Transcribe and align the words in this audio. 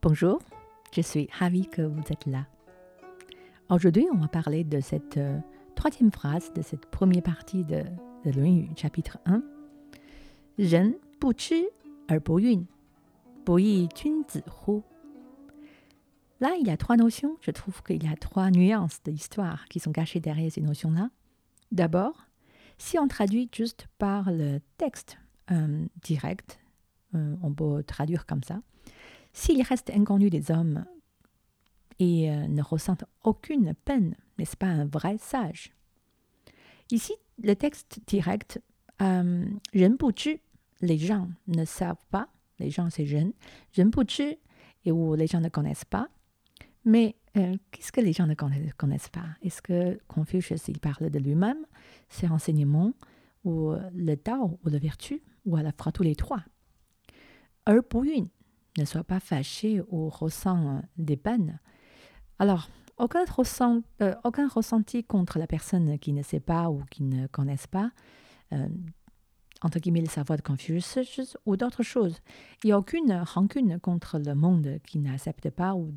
Bonjour, 0.00 0.40
je 0.92 1.00
suis 1.00 1.28
ravie 1.36 1.66
que 1.66 1.82
vous 1.82 2.02
êtes 2.08 2.26
là. 2.26 2.46
Aujourd'hui, 3.68 4.06
on 4.12 4.18
va 4.18 4.28
parler 4.28 4.62
de 4.62 4.78
cette 4.78 5.16
euh, 5.16 5.40
troisième 5.74 6.12
phrase 6.12 6.52
de 6.54 6.62
cette 6.62 6.86
première 6.86 7.24
partie 7.24 7.64
de, 7.64 7.82
de 8.24 8.30
Yu, 8.30 8.68
chapitre 8.76 9.18
1. 9.26 9.42
Ren 10.60 10.92
bu 11.20 11.32
chi 11.36 11.66
er 12.08 12.20
bu 12.20 12.40
yun, 12.40 12.64
bu 13.44 13.60
yi 13.60 13.88
jun 13.92 14.22
zi 14.30 14.40
hu. 14.68 14.82
Là, 16.40 16.54
il 16.60 16.68
y 16.68 16.70
a 16.70 16.76
trois 16.76 16.96
notions. 16.96 17.36
Je 17.40 17.50
trouve 17.50 17.82
qu'il 17.82 18.04
y 18.04 18.06
a 18.06 18.14
trois 18.14 18.52
nuances 18.52 19.02
de 19.02 19.10
l'histoire 19.10 19.64
qui 19.64 19.80
sont 19.80 19.90
cachées 19.90 20.20
derrière 20.20 20.52
ces 20.52 20.60
notions-là. 20.60 21.10
D'abord, 21.72 22.28
si 22.78 23.00
on 23.00 23.08
traduit 23.08 23.50
juste 23.52 23.88
par 23.98 24.30
le 24.30 24.60
texte 24.76 25.18
euh, 25.50 25.86
direct, 26.02 26.60
euh, 27.16 27.34
on 27.42 27.52
peut 27.52 27.82
traduire 27.82 28.26
comme 28.26 28.44
ça. 28.44 28.60
S'il 29.38 29.62
reste 29.62 29.90
inconnu 29.90 30.30
des 30.30 30.50
hommes 30.50 30.84
et 32.00 32.28
euh, 32.28 32.48
ne 32.48 32.60
ressentent 32.60 33.04
aucune 33.22 33.72
peine, 33.72 34.16
n'est-ce 34.36 34.56
pas 34.56 34.66
un 34.66 34.84
vrai 34.84 35.16
sage? 35.16 35.72
Ici, 36.90 37.12
le 37.40 37.54
texte 37.54 38.00
direct, 38.08 38.60
euh, 39.00 39.46
les 39.72 40.98
gens 40.98 41.28
ne 41.46 41.64
savent 41.64 42.04
pas, 42.10 42.28
les 42.58 42.70
gens 42.70 42.90
c'est 42.90 43.06
jeune, 43.06 43.32
et 43.76 44.90
où 44.90 45.14
les 45.14 45.28
gens 45.28 45.40
ne 45.40 45.48
connaissent 45.48 45.84
pas. 45.84 46.08
Mais 46.84 47.14
euh, 47.36 47.54
qu'est-ce 47.70 47.92
que 47.92 48.00
les 48.00 48.12
gens 48.12 48.26
ne 48.26 48.34
connaissent 48.34 49.08
pas? 49.08 49.26
Est-ce 49.42 49.62
que 49.62 50.00
Confucius, 50.08 50.66
il 50.66 50.80
parle 50.80 51.10
de 51.10 51.18
lui-même, 51.20 51.64
ses 52.08 52.26
renseignements, 52.26 52.92
ou 53.44 53.72
le 53.94 54.16
Tao, 54.16 54.58
ou 54.64 54.68
la 54.68 54.78
vertu, 54.80 55.22
ou 55.46 55.54
à 55.54 55.62
la 55.62 55.70
fois 55.70 55.92
tous 55.92 56.02
les 56.02 56.16
trois? 56.16 56.42
Ne 58.78 58.84
soit 58.84 59.04
pas 59.04 59.20
fâché 59.20 59.82
ou 59.88 60.08
ressent 60.08 60.82
des 60.96 61.16
peines. 61.16 61.58
Alors, 62.38 62.68
euh, 63.00 64.14
aucun 64.24 64.48
ressenti 64.48 65.04
contre 65.04 65.38
la 65.38 65.46
personne 65.46 65.98
qui 65.98 66.12
ne 66.12 66.22
sait 66.22 66.40
pas 66.40 66.70
ou 66.70 66.82
qui 66.90 67.02
ne 67.02 67.26
connaisse 67.26 67.66
pas, 67.66 67.90
euh, 68.52 68.68
entre 69.62 69.78
guillemets, 69.80 70.00
le 70.00 70.08
savoir 70.08 70.36
de 70.36 70.42
Confucius 70.42 71.36
ou 71.46 71.56
d'autres 71.56 71.82
choses. 71.82 72.20
Il 72.62 72.68
n'y 72.68 72.72
a 72.72 72.78
aucune 72.78 73.12
rancune 73.12 73.80
contre 73.80 74.18
le 74.18 74.34
monde 74.34 74.78
qui 74.86 74.98
n'accepte 74.98 75.50
pas 75.50 75.74
ou 75.74 75.92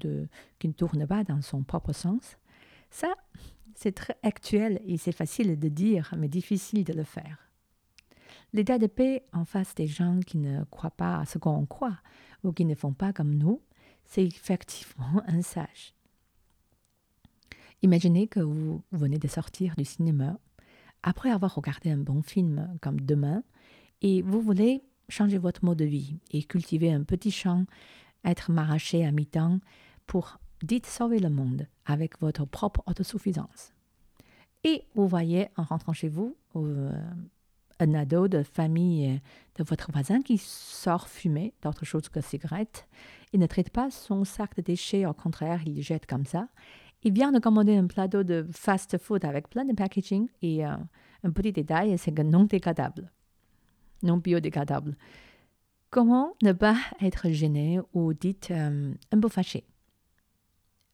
qui 0.60 0.68
ne 0.68 0.74
tourne 0.74 1.06
pas 1.06 1.24
dans 1.24 1.42
son 1.42 1.64
propre 1.64 1.94
sens. 1.94 2.38
Ça, 2.90 3.14
c'est 3.76 3.94
très 3.94 4.18
actuel 4.24 4.82
et 4.86 4.98
c'est 4.98 5.12
facile 5.12 5.60
de 5.60 5.70
dire, 5.70 6.14
mais 6.18 6.28
difficile 6.28 6.84
de 6.84 6.94
le 6.94 7.04
faire. 7.04 7.51
L'état 8.54 8.78
de 8.78 8.88
paix 8.88 9.24
en 9.32 9.46
face 9.46 9.74
des 9.76 9.88
gens 9.88 10.20
qui 10.26 10.38
ne 10.38 10.64
croient 10.66 10.92
pas 10.92 11.20
à 11.20 11.26
ce 11.26 11.38
qu'on 11.38 11.66
croit 11.66 11.98
ou 12.44 12.52
qui 12.52 12.66
ne 12.66 12.76
font 12.76 12.94
pas 12.94 13.14
comme 13.14 13.34
nous, 13.34 13.62
c'est 14.06 14.26
effectivement 14.26 15.24
un 15.28 15.42
sage. 15.42 15.94
Imaginez 17.82 18.28
que 18.28 18.40
vous 18.40 18.82
venez 18.92 19.18
de 19.18 19.28
sortir 19.28 19.74
du 19.78 19.86
cinéma 19.86 20.38
après 21.02 21.32
avoir 21.32 21.56
regardé 21.56 21.90
un 21.90 21.98
bon 21.98 22.22
film 22.22 22.78
comme 22.82 23.02
Demain 23.02 23.44
et 24.02 24.22
vous 24.22 24.42
voulez 24.42 24.84
changer 25.10 25.38
votre 25.38 25.66
mode 25.66 25.80
de 25.80 25.86
vie 25.86 26.18
et 26.32 26.44
cultiver 26.44 26.92
un 26.92 27.04
petit 27.04 27.32
champ, 27.32 27.66
être 28.24 28.52
maraîcher 28.52 29.06
à 29.06 29.12
mi-temps 29.12 29.60
pour, 30.06 30.38
dites, 30.62 30.86
sauver 30.86 31.20
le 31.20 31.30
monde 31.30 31.68
avec 31.86 32.20
votre 32.20 32.46
propre 32.46 32.84
autosuffisance. 32.86 33.74
Et 34.64 34.84
vous 34.94 35.08
voyez 35.08 35.48
en 35.58 35.64
rentrant 35.64 35.94
chez 35.94 36.08
vous 36.08 36.36
euh, 36.56 36.92
un 37.82 37.94
ado 37.94 38.28
de 38.28 38.44
famille 38.44 39.22
de 39.56 39.64
votre 39.64 39.92
voisin 39.92 40.22
qui 40.22 40.38
sort 40.38 41.08
fumer 41.08 41.54
d'autre 41.62 41.86
chose 41.86 42.10
que 42.10 42.22
cigarette. 42.22 42.88
Il 43.34 43.40
ne 43.40 43.48
traite 43.48 43.70
pas 43.70 43.90
son 43.90 44.24
sac 44.24 44.56
de 44.56 44.62
déchets, 44.62 45.06
au 45.06 45.14
contraire, 45.14 45.62
il 45.66 45.76
le 45.76 45.82
jette 45.82 46.06
comme 46.06 46.26
ça. 46.26 46.48
Il 47.04 47.14
vient 47.14 47.32
de 47.32 47.40
commander 47.40 47.76
un 47.76 47.88
plateau 47.88 48.24
de 48.24 48.46
fast-food 48.52 49.26
avec 49.26 49.50
plein 49.50 49.66
de 49.66 49.74
packaging 49.74 50.28
et 50.42 50.66
euh, 50.66 50.76
un 51.24 51.32
petit 51.32 51.52
détail, 51.52 51.98
c'est 51.98 52.12
que 52.12 52.22
non 52.22 52.44
dégradable, 52.44 53.12
non 54.04 54.18
biodégradable. 54.18 54.96
Comment 55.90 56.36
ne 56.44 56.52
pas 56.52 56.78
être 57.02 57.30
gêné 57.30 57.80
ou 57.94 58.14
dites 58.14 58.52
euh, 58.52 58.94
un 59.12 59.20
peu 59.20 59.30
fâché? 59.30 59.66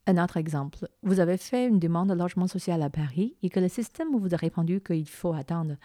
Un 0.06 0.22
autre 0.22 0.38
exemple, 0.38 0.88
vous 1.02 1.20
avez 1.20 1.36
fait 1.36 1.66
une 1.66 1.78
demande 1.78 2.08
de 2.08 2.14
logement 2.14 2.46
social 2.46 2.82
à 2.82 2.88
Paris 2.88 3.36
et 3.42 3.50
que 3.50 3.60
le 3.60 3.68
système 3.68 4.16
vous 4.18 4.34
a 4.34 4.38
répondu 4.38 4.80
qu'il 4.80 5.06
faut 5.06 5.34
attendre 5.34 5.76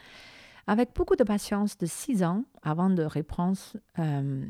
avec 0.67 0.93
beaucoup 0.95 1.15
de 1.15 1.23
patience 1.23 1.77
de 1.77 1.85
six 1.85 2.23
ans 2.23 2.45
avant 2.61 2.89
de 2.89 3.03
répondre 3.03 3.57
euh, 3.99 4.45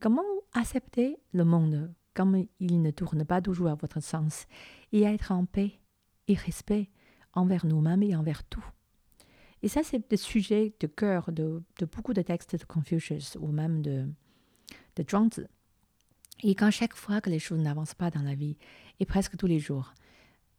comment 0.00 0.22
accepter 0.52 1.16
le 1.32 1.44
monde 1.44 1.92
comme 2.14 2.46
il 2.60 2.82
ne 2.82 2.90
tourne 2.90 3.24
pas 3.24 3.40
toujours 3.40 3.68
à 3.68 3.74
votre 3.74 4.00
sens 4.00 4.46
et 4.92 5.02
être 5.02 5.32
en 5.32 5.46
paix 5.46 5.80
et 6.28 6.34
respect 6.34 6.90
envers 7.32 7.66
nous-mêmes 7.66 8.02
et 8.02 8.14
envers 8.14 8.44
tout? 8.44 8.64
Et 9.62 9.68
ça, 9.68 9.82
c'est 9.82 10.02
le 10.10 10.16
sujet 10.18 10.74
de 10.78 10.86
cœur 10.86 11.32
de, 11.32 11.62
beaucoup 11.90 12.12
de 12.12 12.20
textes 12.20 12.54
de 12.54 12.64
Confucius 12.64 13.38
ou 13.40 13.48
même 13.48 13.80
de, 13.80 14.06
de 14.96 15.04
Zhuangzi. 15.08 15.46
Et 16.42 16.54
quand 16.54 16.70
chaque 16.70 16.94
fois 16.94 17.22
que 17.22 17.30
les 17.30 17.38
choses 17.38 17.60
n'avancent 17.60 17.94
pas 17.94 18.10
dans 18.10 18.20
la 18.20 18.34
vie, 18.34 18.58
et 19.00 19.06
presque 19.06 19.38
tous 19.38 19.46
les 19.46 19.58
jours, 19.58 19.94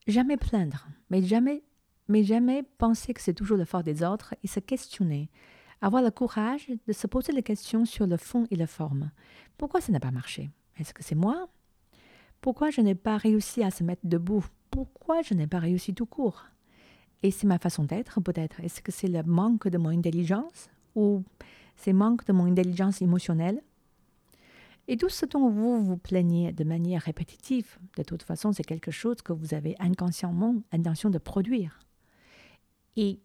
jamais 0.07 0.37
plaindre, 0.37 0.87
mais 1.11 1.21
jamais 1.21 1.63
mais 2.07 2.23
jamais 2.23 2.63
penser 2.77 3.13
que 3.13 3.21
c'est 3.21 3.33
toujours 3.33 3.57
le 3.57 3.65
fort 3.65 3.83
des 3.83 4.03
autres 4.03 4.35
et 4.43 4.47
se 4.47 4.59
questionner. 4.59 5.29
Avoir 5.81 6.01
le 6.01 6.11
courage 6.11 6.71
de 6.87 6.93
se 6.93 7.07
poser 7.07 7.33
des 7.33 7.43
questions 7.43 7.85
sur 7.85 8.07
le 8.07 8.17
fond 8.17 8.45
et 8.51 8.55
la 8.55 8.67
forme. 8.67 9.11
Pourquoi 9.57 9.81
ça 9.81 9.91
n'a 9.91 9.99
pas 9.99 10.11
marché? 10.11 10.49
Est-ce 10.77 10.93
que 10.93 11.03
c'est 11.03 11.15
moi? 11.15 11.47
Pourquoi 12.41 12.69
je 12.69 12.81
n'ai 12.81 12.95
pas 12.95 13.17
réussi 13.17 13.63
à 13.63 13.71
se 13.71 13.83
mettre 13.83 14.05
debout? 14.05 14.45
Pourquoi 14.71 15.21
je 15.21 15.33
n'ai 15.33 15.47
pas 15.47 15.59
réussi 15.59 15.93
tout 15.93 16.05
court? 16.05 16.45
Et 17.23 17.31
c'est 17.31 17.47
ma 17.47 17.57
façon 17.59 17.83
d'être 17.83 18.21
peut-être. 18.21 18.59
Est-ce 18.59 18.81
que 18.81 18.91
c'est 18.91 19.07
le 19.07 19.23
manque 19.23 19.67
de 19.67 19.77
mon 19.77 19.89
intelligence 19.89 20.69
Ou 20.95 21.23
c'est 21.75 21.93
manque 21.93 22.25
de 22.25 22.33
mon 22.33 22.45
intelligence 22.45 23.01
émotionnelle? 23.01 23.61
Et 24.87 24.97
tout 24.97 25.09
ce 25.09 25.25
dont 25.25 25.49
vous 25.49 25.83
vous 25.83 25.97
plaignez 25.97 26.51
de 26.51 26.63
manière 26.63 27.01
répétitive, 27.01 27.77
de 27.97 28.03
toute 28.03 28.21
façon, 28.21 28.53
c'est 28.53 28.63
quelque 28.63 28.91
chose 28.91 29.21
que 29.23 29.33
vous 29.33 29.55
avez 29.55 29.75
inconsciemment 29.79 30.55
l'intention 30.71 31.09
de 31.09 31.17
produire. 31.17 31.79
Et 32.95 33.19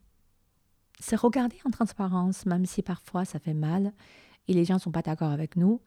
se 1.00 1.16
regarder 1.16 1.56
en 1.64 1.70
transparence, 1.70 2.46
même 2.46 2.66
si 2.66 2.82
parfois 2.82 3.24
ça 3.24 3.38
fait 3.38 3.54
mal 3.54 3.92
et 4.48 4.54
les 4.54 4.64
gens 4.64 4.74
ne 4.74 4.80
sont 4.80 4.90
pas 4.90 5.02
d'accord 5.02 5.30
avec 5.30 5.56
nous. 5.56 5.80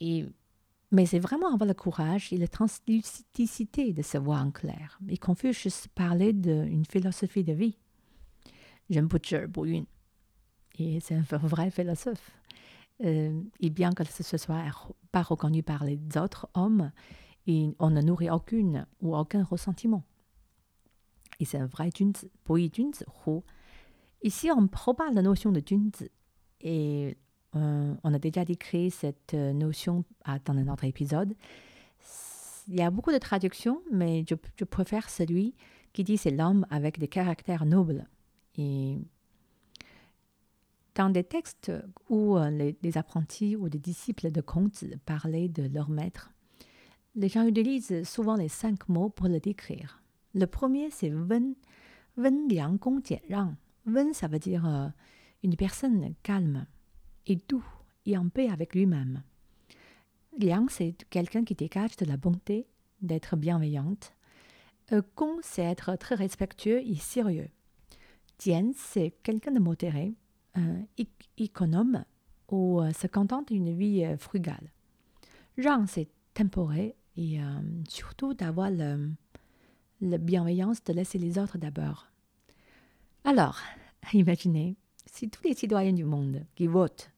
Et, 0.00 0.26
mais 0.92 1.06
c'est 1.06 1.18
vraiment 1.18 1.52
avoir 1.52 1.66
le 1.66 1.74
courage 1.74 2.32
et 2.32 2.36
la 2.36 2.48
translucidité 2.48 3.92
de 3.92 4.02
se 4.02 4.18
voir 4.18 4.44
en 4.44 4.50
clair. 4.50 4.98
Et 5.08 5.16
Confucius 5.16 5.88
parlait 5.94 6.32
d'une 6.32 6.84
philosophie 6.84 7.44
de 7.44 7.52
vie. 7.52 7.78
J'aime 8.90 9.08
Yun. 9.56 9.84
Et 10.78 11.00
c'est 11.00 11.14
un 11.14 11.22
vrai 11.22 11.70
philosophe. 11.70 12.30
Euh, 13.04 13.42
et 13.60 13.70
bien 13.70 13.92
que 13.92 14.04
ce 14.04 14.36
soit 14.36 14.64
pas 15.12 15.22
reconnu 15.22 15.62
par 15.62 15.84
les 15.84 15.98
autres 16.16 16.48
hommes, 16.54 16.92
et 17.46 17.74
on 17.78 17.90
ne 17.90 18.00
nourrit 18.00 18.30
aucune 18.30 18.86
ou 19.00 19.16
aucun 19.16 19.44
ressentiment. 19.44 20.02
Et 21.40 21.44
c'est 21.44 21.58
un 21.58 21.66
vrai 21.66 21.90
Junzi, 21.94 22.30
Hu. 22.48 23.40
Ici, 24.22 24.50
on 24.50 24.62
de 24.62 25.14
la 25.14 25.22
notion 25.22 25.52
de 25.52 25.62
Junzi. 25.64 26.10
Et 26.60 27.16
euh, 27.54 27.94
on 28.02 28.14
a 28.14 28.18
déjà 28.18 28.44
décrit 28.44 28.90
cette 28.90 29.34
euh, 29.34 29.52
notion 29.52 30.04
dans 30.44 30.54
un 30.54 30.68
autre 30.68 30.84
épisode. 30.84 31.34
Il 32.68 32.74
y 32.74 32.82
a 32.82 32.90
beaucoup 32.90 33.12
de 33.12 33.18
traductions, 33.18 33.80
mais 33.92 34.24
je, 34.28 34.34
je 34.58 34.64
préfère 34.64 35.08
celui 35.08 35.54
qui 35.92 36.04
dit 36.04 36.16
c'est 36.16 36.30
l'homme 36.30 36.66
avec 36.70 36.98
des 36.98 37.08
caractères 37.08 37.64
nobles. 37.64 38.06
Et 38.58 38.98
dans 40.94 41.10
des 41.10 41.24
textes 41.24 41.72
où 42.08 42.36
euh, 42.36 42.50
les, 42.50 42.76
les, 42.82 42.98
apprentis 42.98 43.54
ou 43.54 43.68
des 43.68 43.78
disciples 43.78 44.30
de 44.30 44.40
Conte 44.40 44.84
parlaient 45.04 45.48
de 45.48 45.62
leur 45.72 45.88
maître, 45.88 46.32
les 47.14 47.28
gens 47.28 47.46
utilisent 47.46 48.02
souvent 48.02 48.34
les 48.34 48.48
cinq 48.48 48.88
mots 48.88 49.08
pour 49.08 49.28
le 49.28 49.40
décrire. 49.40 50.02
Le 50.36 50.46
premier, 50.46 50.90
c'est 50.90 51.10
Wen, 51.10 51.54
Wen 52.18 52.46
Liang 52.46 52.76
Gong 52.76 53.00
Rang. 53.30 53.54
Wen, 53.86 54.12
ça 54.12 54.28
veut 54.28 54.38
dire 54.38 54.66
euh, 54.66 54.86
une 55.42 55.56
personne 55.56 56.14
calme 56.22 56.66
et 57.26 57.40
doux 57.48 57.64
et 58.04 58.18
en 58.18 58.28
paix 58.28 58.50
avec 58.50 58.74
lui-même. 58.74 59.22
Liang, 60.38 60.66
c'est 60.68 60.94
quelqu'un 61.08 61.42
qui 61.42 61.54
dégage 61.54 61.96
de 61.96 62.04
la 62.04 62.18
bonté, 62.18 62.66
d'être 63.00 63.34
bienveillante. 63.36 64.12
Euh, 64.92 65.00
Gong, 65.16 65.38
c'est 65.40 65.62
être 65.62 65.96
très 65.96 66.16
respectueux 66.16 66.86
et 66.86 66.96
sérieux. 66.96 67.48
Jian, 68.38 68.72
c'est 68.76 69.14
quelqu'un 69.22 69.52
de 69.52 69.58
modéré, 69.58 70.12
euh, 70.58 70.82
économe 71.38 72.04
ou 72.50 72.82
euh, 72.82 72.92
se 72.92 73.06
contente 73.06 73.48
d'une 73.48 73.74
vie 73.74 74.04
frugale. 74.18 74.70
Rang, 75.56 75.86
c'est 75.86 76.10
temporel 76.34 76.92
et 77.16 77.38
surtout 77.88 78.34
d'avoir 78.34 78.70
le 78.70 79.08
la 80.00 80.18
bienveillance 80.18 80.82
de 80.84 80.92
laisser 80.92 81.18
les 81.18 81.38
autres 81.38 81.58
d'abord. 81.58 82.06
Alors, 83.24 83.58
imaginez 84.12 84.76
si 85.06 85.30
tous 85.30 85.42
les 85.44 85.54
citoyens 85.54 85.92
du 85.92 86.04
monde 86.04 86.44
qui 86.54 86.66
votent, 86.66 87.10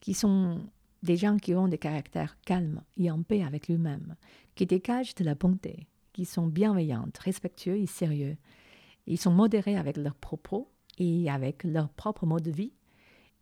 qui 0.00 0.14
sont 0.14 0.60
des 1.02 1.16
gens 1.16 1.36
qui 1.36 1.54
ont 1.54 1.68
des 1.68 1.78
caractères 1.78 2.36
calmes 2.40 2.82
et 2.96 3.10
en 3.10 3.22
paix 3.22 3.42
avec 3.42 3.68
lui-même, 3.68 4.16
qui 4.54 4.66
dégagent 4.66 5.14
de 5.14 5.24
la 5.24 5.34
bonté, 5.34 5.86
qui 6.12 6.24
sont 6.24 6.46
bienveillants, 6.46 7.08
respectueux 7.20 7.76
et 7.76 7.86
sérieux. 7.86 8.36
Ils 9.06 9.18
sont 9.18 9.30
modérés 9.30 9.76
avec 9.76 9.96
leurs 9.96 10.16
propos 10.16 10.68
et 10.98 11.30
avec 11.30 11.62
leur 11.62 11.88
propre 11.90 12.26
mode 12.26 12.42
de 12.42 12.50
vie, 12.50 12.72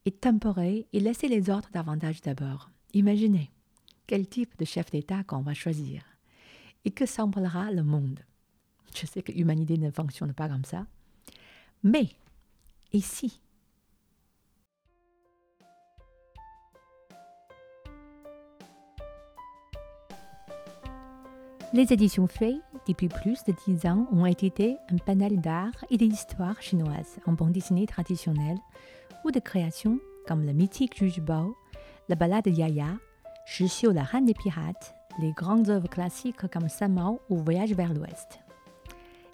et 0.05 0.12
tempérés 0.12 0.87
et 0.93 1.00
laissez 1.00 1.29
les 1.29 1.50
autres 1.50 1.71
davantage 1.73 2.21
d'abord. 2.21 2.71
Imaginez 2.93 3.50
quel 4.06 4.29
type 4.29 4.56
de 4.59 4.65
chef 4.65 4.91
d'État 4.91 5.25
qu'on 5.25 5.41
va 5.41 5.55
choisir 5.55 6.15
et 6.87 6.93
que 6.93 7.05
semblera 7.05 7.71
le 7.73 7.83
monde. 7.83 8.21
Je 8.94 9.05
sais 9.05 9.21
que 9.21 9.33
l'humanité 9.33 9.77
ne 9.77 9.91
fonctionne 9.91 10.33
pas 10.33 10.49
comme 10.49 10.65
ça, 10.65 10.87
mais 11.83 12.09
ici, 12.94 13.43
Les 21.75 21.93
éditions 21.93 22.27
Fei, 22.27 22.59
depuis 22.88 23.09
plus 23.09 23.44
de 23.44 23.53
dix 23.67 23.87
ans, 23.87 24.06
ont 24.11 24.25
édité 24.25 24.79
un 24.88 24.97
panel 24.97 25.43
d'art 25.43 25.85
et 25.91 25.99
d'histoire 25.99 26.62
chinoise 26.62 27.19
en 27.27 27.33
bande 27.33 27.53
dessinée 27.53 27.87
traditionnelle 27.87 28.56
ou 29.25 29.31
de 29.31 29.41
créations 29.41 29.99
comme 30.27 30.47
le 30.47 30.55
mythique 30.55 30.97
Juge 30.97 31.21
Bao, 31.21 31.55
la 32.09 32.15
ballade 32.15 32.44
de 32.47 32.50
Yaya, 32.50 32.97
Shixiu 33.44 33.93
la 33.93 34.05
reine 34.05 34.25
des 34.25 34.33
pirates, 34.33 34.95
les 35.18 35.32
grandes 35.32 35.70
œuvres 35.70 35.88
classiques 35.88 36.46
comme 36.48 36.68
Samao 36.68 37.20
ou 37.28 37.38
Voyage 37.38 37.72
vers 37.72 37.92
l'Ouest. 37.92 38.40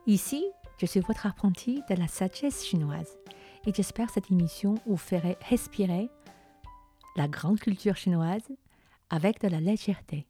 Ici, 0.06 0.44
je 0.78 0.86
suis 0.86 1.00
votre 1.00 1.26
apprenti 1.26 1.82
de 1.88 1.94
la 1.94 2.08
sagesse 2.08 2.64
chinoise 2.64 3.18
et 3.66 3.72
j'espère 3.72 4.10
cette 4.10 4.30
émission 4.30 4.74
vous 4.86 4.96
ferait 4.96 5.38
respirer 5.48 6.08
la 7.16 7.28
grande 7.28 7.60
culture 7.60 7.96
chinoise 7.96 8.48
avec 9.10 9.40
de 9.40 9.48
la 9.48 9.60
légèreté. 9.60 10.26